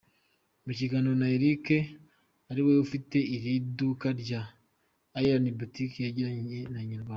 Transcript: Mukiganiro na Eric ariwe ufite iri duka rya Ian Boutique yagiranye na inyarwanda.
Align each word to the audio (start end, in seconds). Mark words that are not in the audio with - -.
Mukiganiro 0.65 1.13
na 1.21 1.27
Eric 1.35 1.65
ariwe 2.51 2.73
ufite 2.85 3.17
iri 3.35 3.53
duka 3.77 4.07
rya 4.21 4.41
Ian 5.21 5.45
Boutique 5.59 5.97
yagiranye 6.05 6.59
na 6.73 6.79
inyarwanda. 6.85 7.09